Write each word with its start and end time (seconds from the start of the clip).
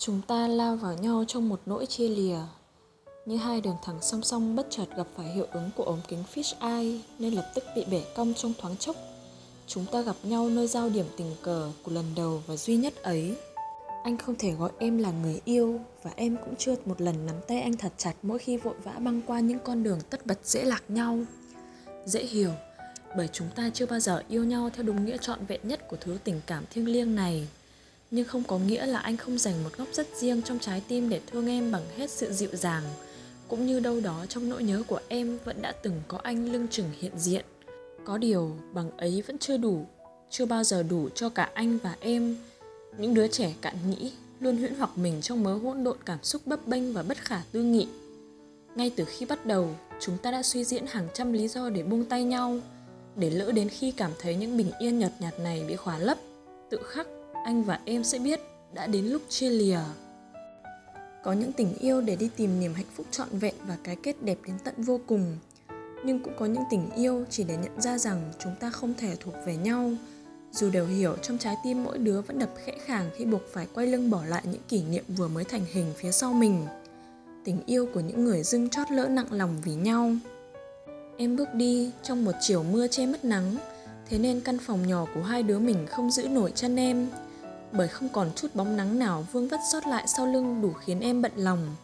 Chúng 0.00 0.20
ta 0.26 0.48
lao 0.48 0.76
vào 0.76 0.94
nhau 0.94 1.24
trong 1.28 1.48
một 1.48 1.60
nỗi 1.66 1.86
chia 1.86 2.08
lìa, 2.08 2.38
Như 3.26 3.36
hai 3.36 3.60
đường 3.60 3.76
thẳng 3.84 3.98
song 4.02 4.22
song 4.22 4.56
bất 4.56 4.66
chợt 4.70 4.84
gặp 4.96 5.06
phải 5.16 5.32
hiệu 5.32 5.46
ứng 5.52 5.70
của 5.76 5.84
ống 5.84 6.00
kính 6.08 6.24
fish 6.34 6.54
eye 6.60 7.00
Nên 7.18 7.34
lập 7.34 7.52
tức 7.54 7.64
bị 7.76 7.84
bể 7.90 8.02
cong 8.16 8.34
trong 8.34 8.52
thoáng 8.58 8.76
chốc. 8.76 8.96
Chúng 9.66 9.86
ta 9.92 10.00
gặp 10.00 10.16
nhau 10.22 10.48
nơi 10.48 10.66
giao 10.66 10.88
điểm 10.88 11.06
tình 11.16 11.34
cờ 11.42 11.72
của 11.82 11.92
lần 11.92 12.04
đầu 12.16 12.42
và 12.46 12.56
duy 12.56 12.76
nhất 12.76 13.02
ấy. 13.02 13.36
Anh 14.04 14.18
không 14.18 14.34
thể 14.38 14.52
gọi 14.52 14.70
em 14.78 14.98
là 14.98 15.10
người 15.10 15.40
yêu 15.44 15.80
Và 16.02 16.10
em 16.16 16.36
cũng 16.44 16.56
chưa 16.56 16.74
một 16.84 17.00
lần 17.00 17.26
nắm 17.26 17.36
tay 17.48 17.60
anh 17.60 17.76
thật 17.76 17.92
chặt 17.96 18.14
mỗi 18.22 18.38
khi 18.38 18.56
vội 18.56 18.74
vã 18.84 18.92
băng 18.92 19.22
qua 19.26 19.40
những 19.40 19.58
con 19.64 19.82
đường 19.82 20.00
tất 20.10 20.26
bật 20.26 20.38
dễ 20.44 20.64
lạc 20.64 20.82
nhau. 20.88 21.18
Dễ 22.06 22.24
hiểu, 22.24 22.50
bởi 23.16 23.28
chúng 23.32 23.48
ta 23.56 23.70
chưa 23.74 23.86
bao 23.86 24.00
giờ 24.00 24.22
yêu 24.28 24.44
nhau 24.44 24.70
theo 24.74 24.82
đúng 24.82 25.04
nghĩa 25.04 25.16
trọn 25.16 25.46
vẹn 25.46 25.60
nhất 25.62 25.88
của 25.88 25.96
thứ 26.00 26.18
tình 26.24 26.40
cảm 26.46 26.64
thiêng 26.70 26.88
liêng 26.88 27.14
này 27.14 27.48
nhưng 28.10 28.24
không 28.24 28.42
có 28.44 28.58
nghĩa 28.58 28.86
là 28.86 28.98
anh 28.98 29.16
không 29.16 29.38
dành 29.38 29.64
một 29.64 29.70
góc 29.76 29.88
rất 29.92 30.06
riêng 30.16 30.42
trong 30.42 30.58
trái 30.58 30.82
tim 30.88 31.08
để 31.08 31.20
thương 31.26 31.48
em 31.48 31.72
bằng 31.72 31.82
hết 31.96 32.10
sự 32.10 32.32
dịu 32.32 32.50
dàng. 32.52 32.82
Cũng 33.48 33.66
như 33.66 33.80
đâu 33.80 34.00
đó 34.00 34.26
trong 34.28 34.48
nỗi 34.48 34.62
nhớ 34.62 34.82
của 34.86 35.00
em 35.08 35.38
vẫn 35.44 35.62
đã 35.62 35.72
từng 35.72 36.02
có 36.08 36.18
anh 36.22 36.52
lưng 36.52 36.66
chừng 36.70 36.90
hiện 36.98 37.12
diện. 37.18 37.44
Có 38.04 38.18
điều 38.18 38.56
bằng 38.72 38.90
ấy 38.96 39.22
vẫn 39.26 39.38
chưa 39.38 39.56
đủ, 39.56 39.86
chưa 40.30 40.46
bao 40.46 40.64
giờ 40.64 40.82
đủ 40.82 41.08
cho 41.14 41.28
cả 41.28 41.50
anh 41.54 41.78
và 41.82 41.96
em. 42.00 42.36
Những 42.98 43.14
đứa 43.14 43.28
trẻ 43.28 43.54
cạn 43.60 43.74
nghĩ 43.90 44.12
luôn 44.40 44.56
huyễn 44.56 44.74
hoặc 44.74 44.98
mình 44.98 45.20
trong 45.22 45.42
mớ 45.42 45.54
hỗn 45.54 45.84
độn 45.84 45.96
cảm 46.04 46.18
xúc 46.22 46.42
bấp 46.46 46.66
bênh 46.66 46.92
và 46.92 47.02
bất 47.02 47.18
khả 47.18 47.42
tư 47.52 47.62
nghị. 47.62 47.88
Ngay 48.74 48.90
từ 48.96 49.04
khi 49.04 49.26
bắt 49.26 49.46
đầu, 49.46 49.70
chúng 50.00 50.18
ta 50.18 50.30
đã 50.30 50.42
suy 50.42 50.64
diễn 50.64 50.86
hàng 50.86 51.08
trăm 51.14 51.32
lý 51.32 51.48
do 51.48 51.70
để 51.70 51.82
buông 51.82 52.04
tay 52.04 52.24
nhau, 52.24 52.58
để 53.16 53.30
lỡ 53.30 53.52
đến 53.52 53.68
khi 53.68 53.90
cảm 53.90 54.10
thấy 54.18 54.36
những 54.36 54.56
bình 54.56 54.70
yên 54.80 54.98
nhợt 54.98 55.12
nhạt 55.20 55.40
này 55.40 55.64
bị 55.68 55.76
khóa 55.76 55.98
lấp, 55.98 56.18
tự 56.70 56.78
khắc 56.84 57.06
anh 57.48 57.62
và 57.62 57.80
em 57.84 58.04
sẽ 58.04 58.18
biết 58.18 58.40
đã 58.74 58.86
đến 58.86 59.04
lúc 59.04 59.22
chia 59.28 59.50
lìa. 59.50 59.80
Có 61.22 61.32
những 61.32 61.52
tình 61.52 61.74
yêu 61.74 62.00
để 62.00 62.16
đi 62.16 62.30
tìm 62.36 62.60
niềm 62.60 62.74
hạnh 62.74 62.86
phúc 62.96 63.06
trọn 63.10 63.28
vẹn 63.32 63.54
và 63.66 63.76
cái 63.84 63.96
kết 64.02 64.22
đẹp 64.22 64.38
đến 64.46 64.56
tận 64.64 64.74
vô 64.78 65.00
cùng. 65.06 65.36
Nhưng 66.04 66.22
cũng 66.22 66.32
có 66.38 66.46
những 66.46 66.62
tình 66.70 66.90
yêu 66.96 67.24
chỉ 67.30 67.44
để 67.44 67.56
nhận 67.56 67.80
ra 67.80 67.98
rằng 67.98 68.32
chúng 68.38 68.54
ta 68.60 68.70
không 68.70 68.94
thể 68.94 69.16
thuộc 69.20 69.34
về 69.46 69.56
nhau. 69.56 69.90
Dù 70.52 70.70
đều 70.70 70.86
hiểu 70.86 71.16
trong 71.22 71.38
trái 71.38 71.56
tim 71.64 71.84
mỗi 71.84 71.98
đứa 71.98 72.20
vẫn 72.20 72.38
đập 72.38 72.50
khẽ 72.64 72.72
khàng 72.84 73.10
khi 73.16 73.24
buộc 73.24 73.42
phải 73.52 73.66
quay 73.74 73.86
lưng 73.86 74.10
bỏ 74.10 74.24
lại 74.24 74.42
những 74.44 74.62
kỷ 74.68 74.82
niệm 74.82 75.04
vừa 75.08 75.28
mới 75.28 75.44
thành 75.44 75.64
hình 75.72 75.92
phía 75.96 76.12
sau 76.12 76.32
mình. 76.32 76.66
Tình 77.44 77.60
yêu 77.66 77.88
của 77.94 78.00
những 78.00 78.24
người 78.24 78.42
dưng 78.42 78.68
chót 78.68 78.90
lỡ 78.90 79.08
nặng 79.08 79.32
lòng 79.32 79.56
vì 79.64 79.74
nhau. 79.74 80.12
Em 81.16 81.36
bước 81.36 81.54
đi 81.54 81.90
trong 82.02 82.24
một 82.24 82.32
chiều 82.40 82.62
mưa 82.62 82.88
che 82.88 83.06
mất 83.06 83.24
nắng, 83.24 83.56
thế 84.10 84.18
nên 84.18 84.40
căn 84.40 84.58
phòng 84.58 84.86
nhỏ 84.86 85.06
của 85.14 85.22
hai 85.22 85.42
đứa 85.42 85.58
mình 85.58 85.86
không 85.86 86.10
giữ 86.10 86.28
nổi 86.28 86.52
chân 86.54 86.76
em 86.76 87.08
bởi 87.72 87.88
không 87.88 88.08
còn 88.08 88.30
chút 88.36 88.54
bóng 88.54 88.76
nắng 88.76 88.98
nào 88.98 89.26
vương 89.32 89.48
vất 89.48 89.60
sót 89.72 89.86
lại 89.86 90.04
sau 90.06 90.26
lưng 90.26 90.62
đủ 90.62 90.72
khiến 90.72 91.00
em 91.00 91.22
bận 91.22 91.32
lòng. 91.36 91.76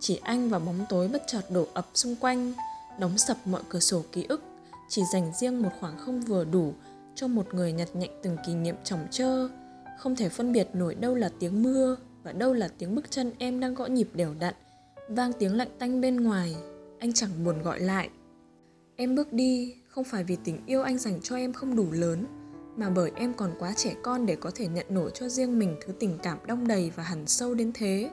Chỉ 0.00 0.20
anh 0.22 0.48
và 0.48 0.58
bóng 0.58 0.86
tối 0.88 1.08
bất 1.08 1.22
chợt 1.26 1.42
đổ 1.50 1.66
ập 1.74 1.86
xung 1.94 2.16
quanh 2.16 2.52
đóng 2.98 3.18
sập 3.18 3.36
mọi 3.46 3.62
cửa 3.68 3.80
sổ 3.80 4.02
ký 4.12 4.26
ức 4.28 4.42
chỉ 4.88 5.02
dành 5.12 5.32
riêng 5.40 5.62
một 5.62 5.70
khoảng 5.80 5.98
không 5.98 6.20
vừa 6.20 6.44
đủ 6.44 6.74
cho 7.14 7.28
một 7.28 7.54
người 7.54 7.72
nhặt 7.72 7.88
nhạnh 7.94 8.10
từng 8.22 8.36
kỷ 8.46 8.54
niệm 8.54 8.74
chỏng 8.84 9.06
trơ, 9.10 9.48
không 9.98 10.16
thể 10.16 10.28
phân 10.28 10.52
biệt 10.52 10.68
nổi 10.72 10.94
đâu 10.94 11.14
là 11.14 11.30
tiếng 11.38 11.62
mưa 11.62 11.96
và 12.22 12.32
đâu 12.32 12.52
là 12.52 12.68
tiếng 12.78 12.94
bước 12.94 13.10
chân 13.10 13.32
em 13.38 13.60
đang 13.60 13.74
gõ 13.74 13.86
nhịp 13.86 14.08
đều 14.14 14.34
đặn 14.40 14.54
vang 15.08 15.32
tiếng 15.32 15.56
lạnh 15.56 15.68
tanh 15.78 16.00
bên 16.00 16.16
ngoài. 16.16 16.56
Anh 16.98 17.12
chẳng 17.12 17.30
buồn 17.44 17.62
gọi 17.62 17.80
lại. 17.80 18.10
Em 18.96 19.14
bước 19.14 19.32
đi 19.32 19.74
không 19.88 20.04
phải 20.04 20.24
vì 20.24 20.36
tình 20.44 20.66
yêu 20.66 20.82
anh 20.82 20.98
dành 20.98 21.20
cho 21.22 21.36
em 21.36 21.52
không 21.52 21.76
đủ 21.76 21.86
lớn 21.92 22.26
mà 22.76 22.90
bởi 22.90 23.12
em 23.14 23.34
còn 23.34 23.54
quá 23.58 23.72
trẻ 23.76 23.94
con 24.02 24.26
để 24.26 24.36
có 24.36 24.50
thể 24.54 24.68
nhận 24.68 24.86
nổi 24.88 25.10
cho 25.14 25.28
riêng 25.28 25.58
mình 25.58 25.76
thứ 25.80 25.92
tình 25.92 26.18
cảm 26.22 26.38
đong 26.46 26.68
đầy 26.68 26.92
và 26.96 27.02
hẳn 27.02 27.26
sâu 27.26 27.54
đến 27.54 27.72
thế. 27.74 28.10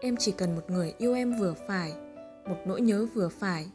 Em 0.00 0.16
chỉ 0.16 0.32
cần 0.32 0.54
một 0.54 0.70
người 0.70 0.94
yêu 0.98 1.14
em 1.14 1.38
vừa 1.38 1.54
phải, 1.68 1.92
một 2.48 2.56
nỗi 2.66 2.80
nhớ 2.80 3.06
vừa 3.14 3.28
phải 3.28 3.66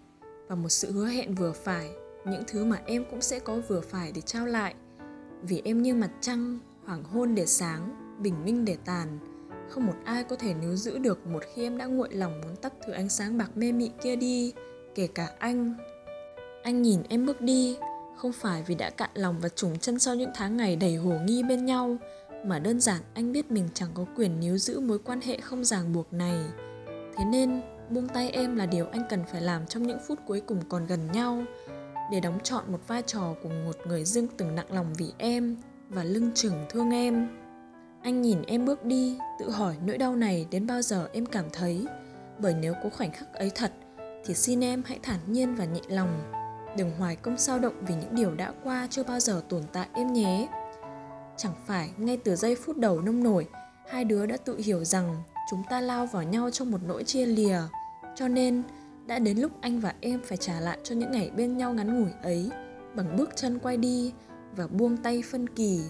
và 0.48 0.56
một 0.56 0.70
sự 0.70 0.92
hứa 0.92 1.06
hẹn 1.06 1.36
vừa 1.36 1.52
phải, 1.52 1.90
những 2.26 2.44
thứ 2.48 2.66
mà 2.66 2.82
em 2.86 3.06
cũng 3.12 3.22
sẽ 3.22 3.40
có 3.40 3.58
vừa 3.68 3.82
phải 3.82 4.12
để 4.16 4.22
trao 4.22 4.46
lại. 4.46 4.76
Vì 5.42 5.62
em 5.66 5.82
như 5.82 5.96
mặt 5.96 6.12
trăng, 6.22 6.60
hoàng 6.86 7.04
hôn 7.04 7.36
để 7.36 7.46
sáng, 7.46 7.96
bình 8.22 8.46
minh 8.46 8.66
để 8.66 8.78
tàn. 8.86 9.20
Không 9.70 9.86
một 9.86 9.96
ai 10.06 10.24
có 10.24 10.36
thể 10.36 10.54
níu 10.54 10.76
giữ 10.76 10.98
được 10.98 11.28
một 11.28 11.44
khi 11.54 11.64
em 11.64 11.78
đã 11.78 11.86
nguội 11.86 12.10
lòng 12.12 12.42
muốn 12.42 12.56
tắt 12.56 12.74
thử 12.86 12.94
ánh 12.94 13.10
sáng 13.10 13.38
bạc 13.38 13.58
mê 13.58 13.72
mị 13.72 13.92
kia 14.02 14.16
đi, 14.16 14.54
kể 14.96 15.08
cả 15.08 15.30
anh. 15.40 15.74
Anh 16.64 16.82
nhìn 16.82 17.00
em 17.10 17.26
bước 17.26 17.42
đi 17.42 17.78
không 18.18 18.32
phải 18.34 18.64
vì 18.68 18.76
đã 18.76 18.90
cạn 18.90 19.10
lòng 19.14 19.40
và 19.40 19.50
trùng 19.50 19.80
chân 19.80 20.00
sau 20.00 20.16
những 20.16 20.32
tháng 20.36 20.58
ngày 20.58 20.76
đầy 20.76 20.96
hồ 20.96 21.12
nghi 21.26 21.44
bên 21.44 21.66
nhau, 21.66 21.98
mà 22.46 22.60
đơn 22.60 22.80
giản 22.80 23.02
anh 23.14 23.32
biết 23.32 23.52
mình 23.52 23.70
chẳng 23.74 23.90
có 23.94 24.06
quyền 24.16 24.40
níu 24.40 24.58
giữ 24.58 24.80
mối 24.80 25.00
quan 25.00 25.22
hệ 25.22 25.38
không 25.38 25.66
ràng 25.66 25.94
buộc 25.94 26.14
này. 26.14 26.40
Thế 27.18 27.26
nên, 27.26 27.62
buông 27.90 28.08
tay 28.08 28.30
em 28.30 28.56
là 28.56 28.66
điều 28.66 28.88
anh 28.88 29.04
cần 29.10 29.24
phải 29.32 29.42
làm 29.42 29.68
trong 29.68 29.88
những 29.88 30.00
phút 30.08 30.20
cuối 30.26 30.42
cùng 30.42 30.62
còn 30.70 30.88
gần 30.88 31.12
nhau, 31.12 31.44
để 32.12 32.20
đóng 32.20 32.40
trọn 32.44 32.72
một 32.72 32.80
vai 32.88 33.02
trò 33.02 33.36
của 33.44 33.50
một 33.50 33.78
người 33.88 34.04
dưng 34.04 34.28
từng 34.38 34.56
nặng 34.56 34.74
lòng 34.74 34.94
vì 34.98 35.14
em 35.18 35.58
và 35.90 36.04
lưng 36.04 36.32
chừng 36.36 36.66
thương 36.70 36.92
em. 36.92 37.28
Anh 38.02 38.22
nhìn 38.22 38.42
em 38.48 38.66
bước 38.66 38.86
đi, 38.86 39.18
tự 39.40 39.50
hỏi 39.50 39.76
nỗi 39.86 39.98
đau 39.98 40.16
này 40.16 40.48
đến 40.52 40.68
bao 40.68 40.82
giờ 40.82 41.10
em 41.14 41.26
cảm 41.26 41.46
thấy, 41.54 41.86
bởi 42.40 42.54
nếu 42.54 42.74
có 42.84 42.90
khoảnh 42.90 43.12
khắc 43.12 43.34
ấy 43.34 43.52
thật, 43.56 43.72
thì 44.26 44.34
xin 44.34 44.64
em 44.64 44.84
hãy 44.86 45.00
thản 45.04 45.20
nhiên 45.28 45.56
và 45.56 45.66
nhẹ 45.66 45.82
lòng 45.88 46.35
đừng 46.78 46.92
hoài 46.98 47.16
công 47.16 47.38
sao 47.38 47.60
động 47.60 47.74
vì 47.88 47.96
những 47.96 48.16
điều 48.16 48.36
đã 48.36 48.54
qua 48.64 48.88
chưa 48.90 49.04
bao 49.04 49.20
giờ 49.20 49.42
tồn 49.50 49.64
tại 49.74 49.88
em 49.94 50.14
nhé. 50.14 50.48
Chẳng 51.38 51.54
phải 51.66 51.90
ngay 51.98 52.18
từ 52.18 52.36
giây 52.36 52.56
phút 52.56 52.78
đầu 52.78 53.02
nông 53.02 53.24
nổi, 53.24 53.48
hai 53.90 54.06
đứa 54.06 54.26
đã 54.26 54.38
tự 54.38 54.58
hiểu 54.58 54.84
rằng 54.84 55.24
chúng 55.50 55.64
ta 55.70 55.82
lao 55.82 56.06
vào 56.06 56.24
nhau 56.24 56.50
trong 56.52 56.72
một 56.72 56.82
nỗi 56.88 57.04
chia 57.04 57.26
lìa. 57.26 57.60
Cho 58.16 58.28
nên, 58.28 58.64
đã 59.06 59.20
đến 59.20 59.38
lúc 59.38 59.52
anh 59.62 59.80
và 59.80 59.94
em 60.02 60.22
phải 60.26 60.38
trả 60.38 60.60
lại 60.60 60.78
cho 60.84 60.96
những 60.96 61.12
ngày 61.12 61.32
bên 61.36 61.58
nhau 61.58 61.74
ngắn 61.74 62.00
ngủi 62.00 62.12
ấy, 62.24 62.50
bằng 62.96 63.18
bước 63.18 63.30
chân 63.36 63.60
quay 63.60 63.78
đi 63.78 64.14
và 64.56 64.68
buông 64.68 64.98
tay 64.98 65.24
phân 65.32 65.50
kỳ. 65.50 65.82